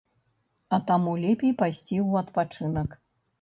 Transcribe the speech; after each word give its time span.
А 0.77 0.79
таму 0.87 1.13
лепей 1.25 1.53
пайсці 1.61 1.95
ў 2.07 2.23
адпачынак. 2.23 2.89